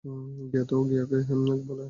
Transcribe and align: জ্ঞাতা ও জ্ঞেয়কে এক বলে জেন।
জ্ঞাতা 0.51 0.73
ও 0.75 0.81
জ্ঞেয়কে 0.83 1.15
এক 1.17 1.27
বলে 1.29 1.53
জেন। 1.59 1.79